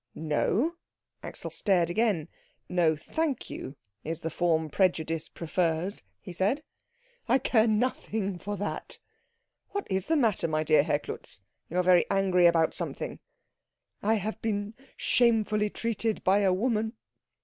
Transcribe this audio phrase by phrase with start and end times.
[0.15, 0.77] "No?"
[1.21, 2.27] Axel stared again.
[2.67, 6.63] "'No thank you' is the form prejudice prefers," he said.
[7.27, 8.97] "I care nothing for that."
[9.73, 11.39] "What is the matter, my dear Herr Klutz?
[11.69, 13.19] You are very angry about something."
[14.01, 16.93] "I have been shamefully treated by a woman."